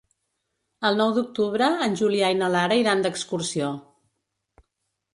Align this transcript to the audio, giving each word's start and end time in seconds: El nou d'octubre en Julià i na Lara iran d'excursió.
El 0.89 0.97
nou 1.01 1.11
d'octubre 1.17 1.69
en 1.89 1.95
Julià 2.01 2.33
i 2.37 2.41
na 2.41 2.51
Lara 2.57 2.81
iran 2.87 3.07
d'excursió. 3.07 3.73